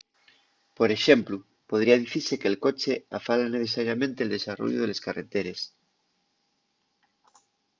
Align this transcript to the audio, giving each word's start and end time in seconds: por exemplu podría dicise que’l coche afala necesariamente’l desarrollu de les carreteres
por 0.77 0.89
exemplu 0.97 1.37
podría 1.69 2.01
dicise 2.03 2.39
que’l 2.41 2.61
coche 2.65 2.93
afala 3.17 3.47
necesariamente’l 3.55 4.33
desarrollu 4.35 4.77
de 4.81 4.89
les 4.89 5.03
carreteres 5.05 5.59